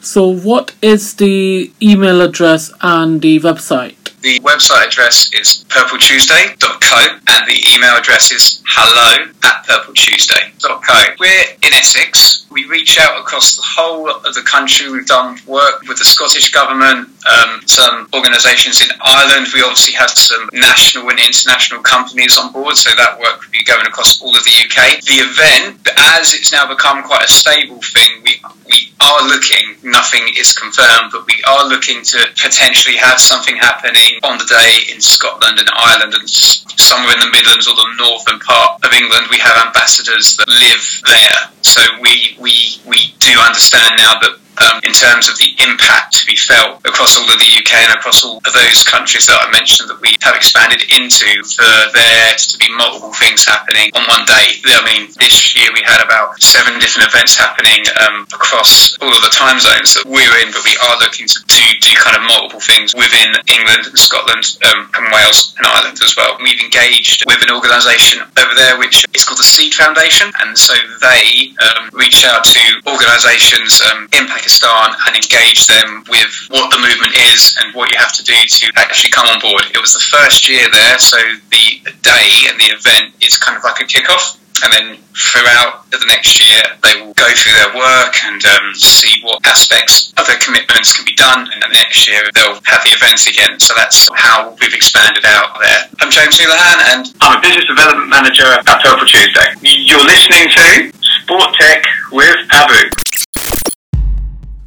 [0.00, 3.96] So, what is the email address and the website?
[4.20, 11.14] The website address is purpletuesday.co and the email address is hello at purpletuesday.co.
[11.20, 12.46] We're in Essex.
[12.50, 14.90] We reach out across the whole of the country.
[14.90, 19.48] We've done work with the Scottish Government, um, some organisations in Ireland.
[19.52, 23.64] We obviously have some national and international companies on board, so that work would be
[23.64, 25.00] going across all of the UK.
[25.04, 30.28] The event, as it's now become quite a stable thing, we, we are looking, nothing
[30.36, 35.00] is confirmed, but we are looking to potentially have something happening on the day in
[35.00, 39.26] Scotland and Ireland and somewhere in the Midlands or the northern part of England.
[39.30, 41.40] We have ambassadors that live there.
[41.62, 46.26] So we, we, we do understand now that um, in terms of the impact to
[46.26, 49.50] be felt across all of the UK and across all of those countries that I
[49.50, 54.24] mentioned that we have expanded into for there to be multiple things happening on one
[54.26, 54.60] day.
[54.66, 59.22] I mean, this year we had about seven different events happening um, across all of
[59.22, 61.62] the time zones that we're in, but we are looking to do,
[61.98, 66.36] kind of multiple things within England and Scotland um, and Wales and Ireland as well.
[66.42, 70.74] We've engaged with an organisation over there which is called the Seed Foundation, and so
[71.00, 76.76] they um, reach out to organisations um, in Pakistan and engage them with what the
[76.76, 79.64] movement is and what you have to do to actually come on board.
[79.72, 81.16] It was the first year there, so
[81.48, 84.36] the day and the event is kind of like a kickoff.
[84.62, 89.16] And then throughout the next year they will go through their work and um, see
[89.24, 91.48] what aspects of their commitments can be done.
[91.48, 93.58] And the next year they'll have the events again.
[93.58, 95.88] So that's how we've expanded out there.
[96.04, 99.56] I'm James Houlihan and I'm a business development manager at Purple Tuesday.
[99.64, 102.92] You're listening to Sport Tech with Abu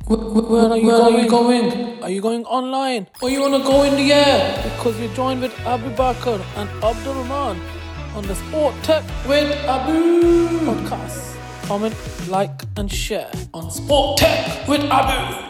[0.08, 1.15] where, where, are you, where going?
[1.15, 2.04] are you going?
[2.04, 3.08] Are you going online?
[3.22, 4.63] Or you wanna go in the air?
[4.63, 7.60] Because you're joined with Abu Bakr and Abdul Rahman
[8.15, 11.36] on the Sport Tech with Abu podcast.
[11.67, 11.93] Comment,
[12.30, 15.46] like, and share on Sport Tech with Abu.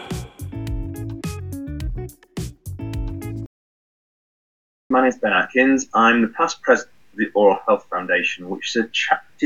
[4.90, 5.86] My name is Ben Atkins.
[5.94, 8.88] I'm the past president of the Oral Health Foundation, which is a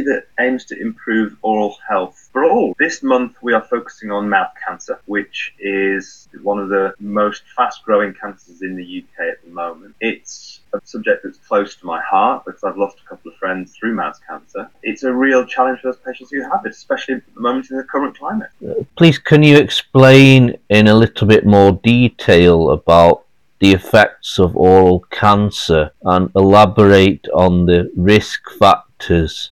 [0.00, 2.74] that aims to improve oral health for all.
[2.78, 7.85] This month we are focusing on mouth cancer, which is one of the most fast
[7.85, 9.94] growing cancers in the UK at the moment.
[10.00, 13.74] It's a subject that's close to my heart because I've lost a couple of friends
[13.76, 14.70] through mouth cancer.
[14.83, 17.76] It's a real challenge for those patients who have it, especially at the moment in
[17.76, 18.50] the current climate.
[18.66, 23.24] Uh, please, can you explain in a little bit more detail about
[23.61, 28.91] the effects of oral cancer and elaborate on the risk factors?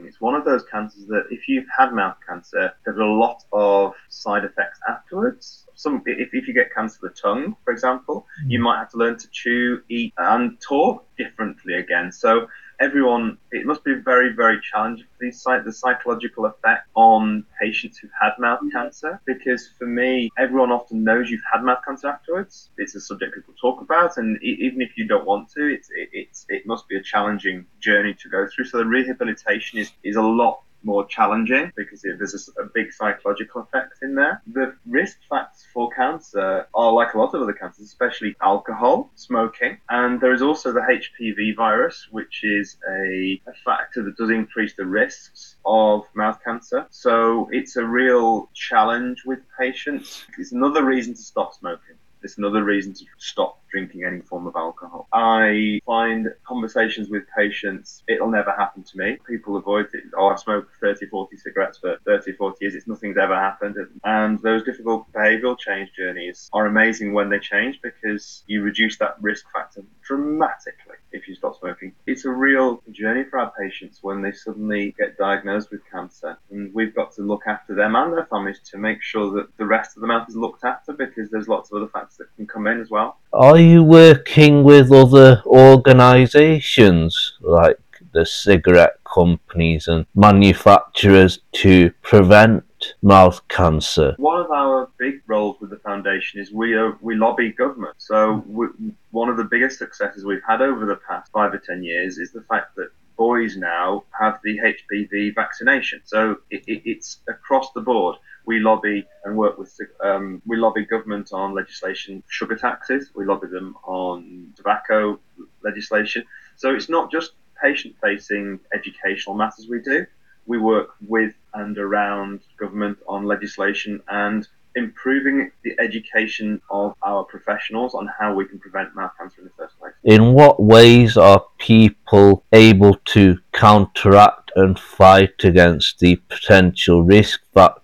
[0.01, 3.95] It's one of those cancers that if you've had mouth cancer, there's a lot of
[4.09, 5.67] side effects afterwards.
[5.75, 8.63] Some, if, if you get cancer of the tongue, for example, you mm.
[8.63, 12.13] might have to learn to chew, eat, and talk differently again.
[12.13, 12.49] So
[12.81, 18.11] everyone, it must be very, very challenging for these the psychological effect on patients who've
[18.21, 18.71] had mouth mm-hmm.
[18.71, 19.21] cancer.
[19.27, 22.71] Because for me, everyone often knows you've had mouth cancer afterwards.
[22.79, 26.09] It's a subject people talk about, and even if you don't want to, it's it,
[26.13, 28.65] it's it must be a challenging journey to go through.
[28.65, 33.63] So the rehabilitation is is a lot more challenging because there's a, a, big psychological
[33.63, 34.43] effect in there.
[34.53, 39.79] The risk factors for cancer are like a lot of other cancers, especially alcohol, smoking,
[39.89, 44.75] and there is also the HPV virus, which is a, a factor that does increase
[44.75, 46.87] the risks of mouth cancer.
[46.91, 50.25] So it's a real challenge with patients.
[50.39, 51.97] It's another reason to stop smoking.
[52.23, 55.09] It's another reason to stop drinking any form of alcohol.
[55.13, 59.19] I find conversations with patients, it'll never happen to me.
[59.27, 60.05] People avoid it.
[60.17, 62.75] Oh, I've smoked 30, 40 cigarettes for 30, 40 years.
[62.75, 63.77] It's nothing's ever happened.
[64.05, 69.17] And those difficult behavioral change journeys are amazing when they change because you reduce that
[69.21, 71.93] risk factor dramatically if you stop smoking.
[72.07, 76.39] It's a real journey for our patients when they suddenly get diagnosed with cancer.
[76.51, 79.67] And we've got to look after them and their families to make sure that the
[79.67, 82.47] rest of the mouth is looked after because there's lots of other factors that can
[82.47, 83.19] come in as well.
[83.33, 87.79] Are you working with other organisations like
[88.13, 92.65] the cigarette companies and manufacturers to prevent
[93.03, 94.15] mouth cancer?
[94.19, 97.95] One of our big roles with the foundation is we are, we lobby government.
[97.99, 98.67] So we,
[99.11, 102.33] one of the biggest successes we've had over the past five or ten years is
[102.33, 106.01] the fact that boys now have the HPV vaccination.
[106.05, 108.17] So it, it, it's across the board
[108.51, 109.73] we lobby and work with
[110.03, 113.11] um, we lobby government on legislation sugar taxes.
[113.15, 115.21] We lobby them on tobacco
[115.63, 116.25] legislation.
[116.57, 117.31] So it's not just
[117.63, 120.05] patient facing educational matters we do.
[120.47, 127.95] We work with and around government on legislation and improving the education of our professionals
[127.95, 129.93] on how we can prevent mouth cancer in the first place.
[130.03, 137.41] In what ways are people able to counteract and fight against the potential risk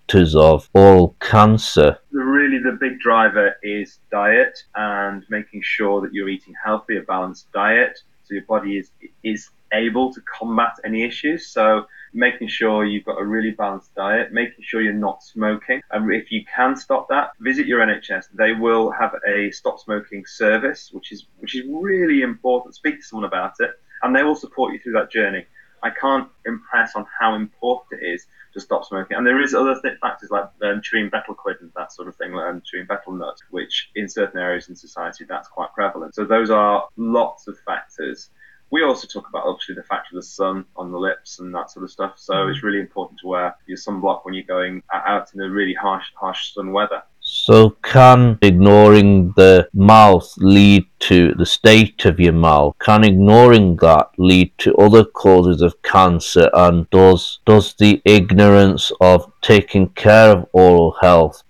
[0.07, 1.98] factors of oral cancer?
[2.12, 7.50] Really, the big driver is diet and making sure that you're eating healthy, a balanced
[7.52, 8.90] diet, so your body is
[9.24, 11.48] is able to combat any issues.
[11.48, 15.80] So making sure you've got a really balanced diet, making sure you're not smoking.
[15.90, 18.26] And if you can stop that, visit your NHS.
[18.32, 22.76] They will have a stop smoking service, which is which is really important.
[22.76, 23.70] Speak to someone about it,
[24.02, 25.46] and they will support you through that journey.
[25.87, 29.16] I can't impress on how important it is to stop smoking.
[29.16, 32.16] And there is other th- factors like um, chewing betel quid and that sort of
[32.16, 36.14] thing, and chewing betel nut, which in certain areas in society that's quite prevalent.
[36.14, 38.30] So those are lots of factors
[38.70, 41.70] we also talk about obviously the fact of the sun on the lips and that
[41.70, 42.14] sort of stuff.
[42.16, 42.51] So mm.
[42.51, 46.07] it's really important to wear your sunblock when you're going out in the really harsh,
[46.14, 47.03] harsh sun weather.
[47.28, 52.76] So, can ignoring the mouth lead to the state of your mouth?
[52.78, 56.48] Can ignoring that lead to other causes of cancer?
[56.54, 61.42] And does does the ignorance of taking care of oral health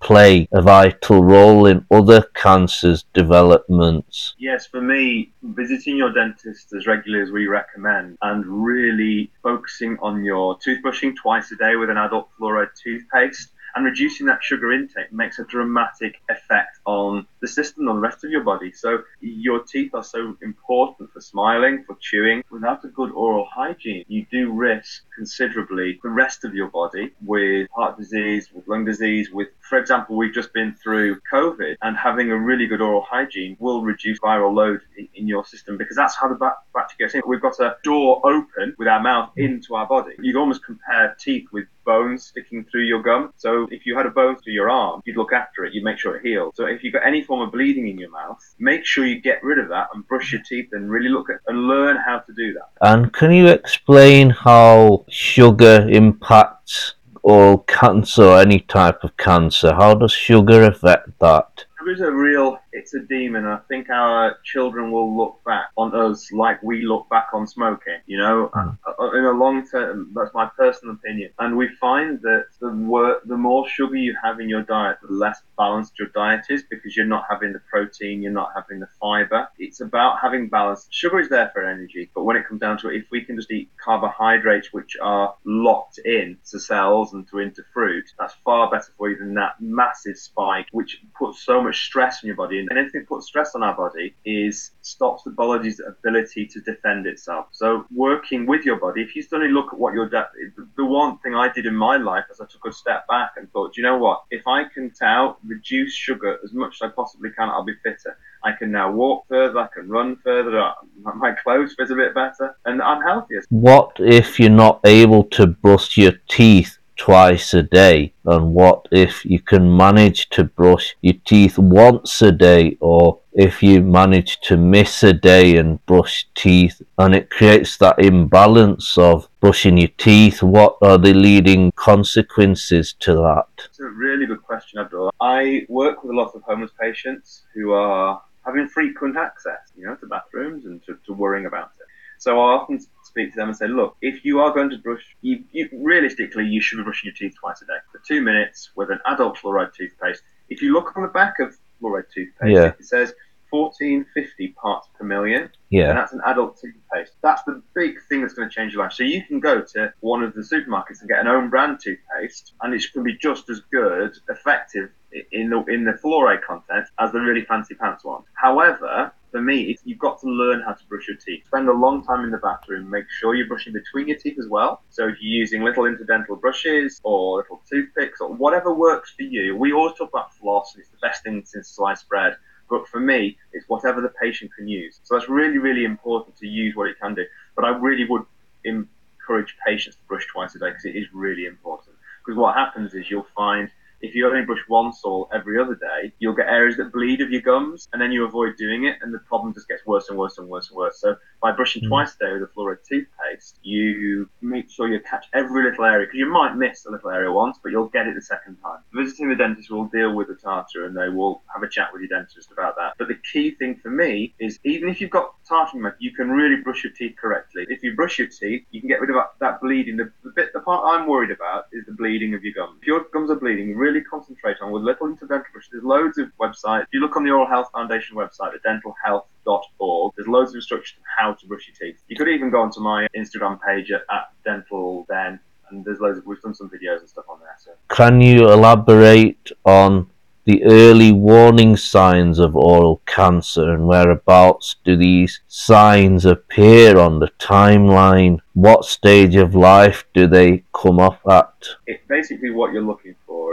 [0.00, 4.34] play a vital role in other cancers developments?
[4.38, 10.24] Yes, for me, visiting your dentist as regularly as we recommend and really focusing on
[10.24, 15.12] your toothbrushing twice a day with an adult fluoride toothpaste and reducing that sugar intake
[15.12, 18.72] makes a dramatic effect on the system, on the rest of your body.
[18.72, 22.42] So your teeth are so important for smiling, for chewing.
[22.50, 27.68] Without a good oral hygiene, you do risk considerably the rest of your body with
[27.74, 32.30] heart disease, with lung disease, with, for example, we've just been through COVID and having
[32.30, 34.80] a really good oral hygiene will reduce viral load
[35.14, 37.22] in your system because that's how the bacteria gets in.
[37.26, 39.44] We've got a door open with our mouth mm.
[39.44, 40.14] into our body.
[40.18, 43.32] You can almost compare teeth with bones sticking through your gum.
[43.36, 45.98] So if you had a bone through your arm, you'd look after it, you'd make
[45.98, 46.54] sure it healed.
[46.54, 49.44] So if you've got any form of bleeding in your mouth, make sure you get
[49.44, 52.32] rid of that and brush your teeth and really look at and learn how to
[52.32, 52.70] do that.
[52.80, 59.74] And can you explain how sugar impacts or cancer any type of cancer?
[59.74, 61.66] How does sugar affect that?
[61.78, 63.46] Sugar is a real it's a demon.
[63.46, 67.98] I think our children will look back on us like we look back on smoking.
[68.06, 68.78] You know, mm.
[69.14, 71.30] in a long term, that's my personal opinion.
[71.38, 75.12] And we find that the wor- the more sugar you have in your diet, the
[75.12, 78.88] less balanced your diet is because you're not having the protein, you're not having the
[79.00, 79.48] fiber.
[79.58, 80.86] It's about having balance.
[80.90, 83.36] Sugar is there for energy, but when it comes down to it, if we can
[83.36, 88.70] just eat carbohydrates which are locked in to cells and to into fruit, that's far
[88.70, 92.58] better for you than that massive spike which puts so much stress on your body
[92.58, 97.06] and anything that puts stress on our body is stops the body's ability to defend
[97.06, 97.46] itself.
[97.52, 100.28] So working with your body, if you suddenly look at what your de-
[100.76, 103.50] the one thing I did in my life is I took a step back and
[103.52, 104.24] thought, you know what?
[104.30, 108.16] If I can now reduce sugar as much as I possibly can, I'll be fitter.
[108.44, 112.56] I can now walk further, I can run further, my clothes fit a bit better,
[112.64, 113.42] and I'm healthier.
[113.50, 118.12] What if you're not able to brush your teeth twice a day?
[118.26, 123.62] And what if you can manage to brush your teeth once a day, or if
[123.62, 129.28] you manage to miss a day and brush teeth, and it creates that imbalance of
[129.40, 130.42] brushing your teeth?
[130.42, 133.48] What are the leading consequences to that?
[133.64, 135.10] It's a really good question, Abdul.
[135.20, 139.94] I work with a lot of homeless patients who are having frequent access, you know,
[139.96, 141.86] to bathrooms and to, to worrying about it.
[142.18, 142.80] So I often
[143.18, 146.44] speak to them and say, look, if you are going to brush, you, you, realistically,
[146.44, 149.36] you should be brushing your teeth twice a day for two minutes with an adult
[149.38, 150.22] fluoride toothpaste.
[150.48, 152.66] If you look on the back of fluoride toothpaste, Yeah.
[152.78, 153.12] it says
[153.50, 155.50] 1450 parts per million.
[155.70, 155.88] Yeah.
[155.88, 157.12] And that's an adult toothpaste.
[157.22, 158.92] That's the big thing that's going to change your life.
[158.92, 162.52] So you can go to one of the supermarkets and get an own brand toothpaste,
[162.62, 164.90] and it's going to be just as good, effective
[165.32, 168.22] in the in the fluoride content as the really fancy pants one.
[168.34, 171.44] However, for me, you've got to learn how to brush your teeth.
[171.46, 172.88] Spend a long time in the bathroom.
[172.88, 174.82] Make sure you're brushing between your teeth as well.
[174.90, 179.56] So if you're using little interdental brushes or little toothpicks or whatever works for you,
[179.56, 182.36] we always talk about floss, it's the best thing since sliced bread.
[182.70, 185.00] But for me, it's whatever the patient can use.
[185.02, 187.24] So that's really, really important to use what it can do.
[187.56, 188.24] But I really would
[188.64, 191.96] encourage patients to brush twice a day because it is really important.
[192.24, 193.70] Because what happens is you'll find
[194.00, 197.30] if you only brush once or every other day, you'll get areas that bleed of
[197.30, 200.18] your gums, and then you avoid doing it, and the problem just gets worse and
[200.18, 201.00] worse and worse and worse.
[201.00, 201.88] So by brushing Mm.
[201.88, 206.06] twice a day with a fluoride toothpaste, you make sure you catch every little area
[206.06, 208.80] because you might miss a little area once, but you'll get it the second time.
[208.92, 212.02] Visiting the dentist will deal with the tartar, and they will have a chat with
[212.02, 212.94] your dentist about that.
[212.98, 215.98] But the key thing for me is even if you've got tartar in your mouth,
[216.00, 217.66] you can really brush your teeth correctly.
[217.68, 219.96] If you brush your teeth, you can get rid of that, that bleeding.
[219.96, 222.78] The, the bit, the part I'm worried about is the bleeding of your gums.
[222.82, 225.68] If your gums are bleeding, really concentrate on with little interdental brush.
[225.70, 226.82] There's loads of websites.
[226.82, 231.00] If you look on the Oral Health Foundation website at dentalhealth.org, there's loads of instructions
[231.00, 232.00] on how to brush your teeth.
[232.08, 236.18] You could even go onto my Instagram page at, at dental then, and there's loads
[236.18, 237.56] of we've done some videos and stuff on there.
[237.58, 240.10] So Can you elaborate on
[240.44, 247.28] the early warning signs of oral cancer and whereabouts do these signs appear on the
[247.38, 248.38] timeline?
[248.54, 251.52] What stage of life do they come up at?
[251.86, 253.47] it basically what you're looking for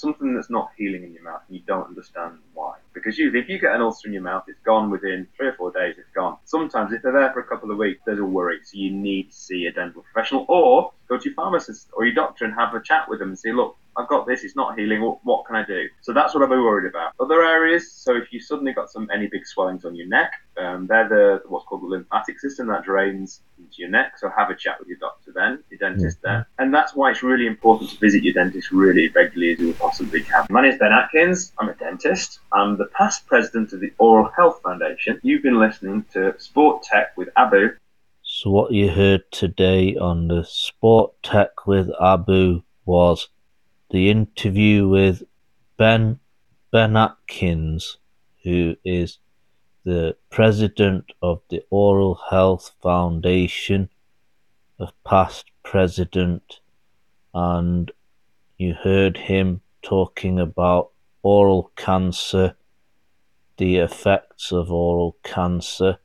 [0.00, 2.76] something that's not healing in your mouth and you don't understand why.
[2.92, 5.54] Because usually if you get an ulcer in your mouth, it's gone within three or
[5.54, 6.38] four days, it's gone.
[6.44, 8.58] Sometimes if they're there for a couple of weeks, there's a worry.
[8.64, 12.14] So you need to see a dental professional or go to your pharmacist or your
[12.14, 14.78] doctor and have a chat with them and say, look, I've got this, it's not
[14.78, 15.88] healing, what, what can I do?
[16.00, 17.12] So that's what I'd be worried about.
[17.20, 20.86] Other areas, so if you suddenly got some any big swellings on your neck, um,
[20.86, 24.18] they're the what's called the lymphatic system that drains into your neck.
[24.18, 26.44] So have a chat with your doctor then, your dentist then.
[26.58, 30.22] And that's why it's really important to visit your dentist really regularly as you possibly
[30.22, 30.46] can.
[30.50, 31.52] My name is Ben Atkins.
[31.58, 32.40] I'm a dentist.
[32.52, 35.20] I'm the past president of the Oral Health Foundation.
[35.22, 37.70] You've been listening to Sport Tech with Abu.
[38.22, 43.28] So, what you heard today on the Sport Tech with Abu was
[43.90, 45.22] the interview with
[45.76, 46.20] Ben
[46.72, 47.98] Atkins,
[48.44, 49.18] who is
[49.84, 53.88] the president of the Oral Health Foundation,
[54.78, 56.60] a past president,
[57.34, 57.90] and
[58.58, 60.90] you heard him talking about
[61.22, 62.56] oral cancer,
[63.56, 65.98] the effects of oral cancer,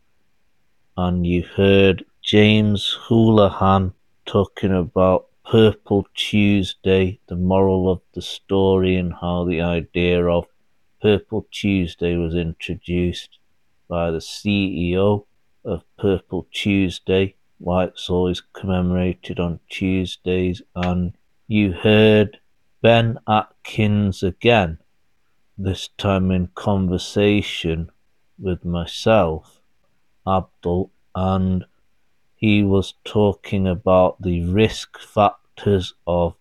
[0.98, 3.94] and you heard James Houlihan
[4.26, 10.48] talking about Purple Tuesday, the moral of the story, and how the idea of
[11.04, 13.38] Purple Tuesday was introduced
[13.88, 15.26] by the CEO
[15.64, 21.14] of Purple Tuesday, why it's always commemorated on Tuesdays, and
[21.48, 22.40] you heard
[22.82, 24.80] Ben Atkins again,
[25.56, 27.92] this time in conversation
[28.40, 29.62] with myself,
[30.28, 31.66] Abdul, and
[32.46, 36.36] he was talking about the risk factors of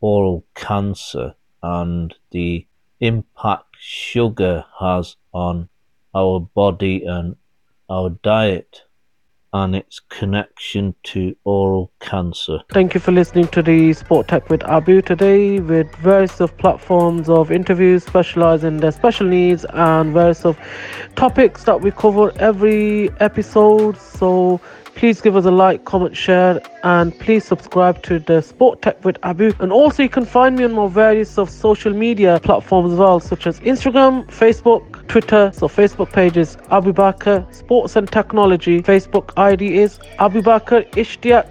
[0.00, 2.66] oral cancer and the
[3.00, 5.68] impact sugar has on
[6.14, 7.36] our body and
[7.90, 8.84] our diet
[9.52, 12.60] and its connection to oral cancer.
[12.70, 17.28] Thank you for listening to the Sport Tech with Abu today with various of platforms
[17.28, 20.58] of interviews specialized in their special needs and various of
[21.16, 23.98] topics that we cover every episode.
[23.98, 24.58] So
[25.00, 29.16] please give us a like, comment, share, and please subscribe to the Sport Tech with
[29.22, 29.50] Abu.
[29.58, 33.18] And also you can find me on my various of social media platforms as well,
[33.18, 35.50] such as Instagram, Facebook, Twitter.
[35.54, 38.82] So Facebook pages Abu Bakr Sports and Technology.
[38.82, 41.48] Facebook ID is Abu Bakr Ishtiaq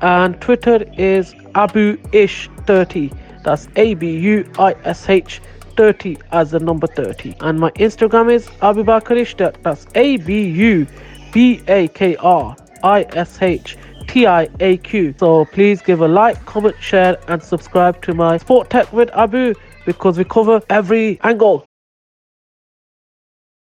[0.00, 3.12] and Twitter is Abu Ish 30.
[3.44, 5.40] That's A B U I S H
[5.76, 7.36] 30 as the number 30.
[7.38, 9.62] And my Instagram is Abu Bakr.
[9.62, 10.88] That's A B U
[11.32, 13.76] B A K R I S H
[14.06, 15.14] T I A Q.
[15.18, 19.54] So please give a like, comment, share, and subscribe to my Sport Tech with Abu
[19.86, 21.66] because we cover every angle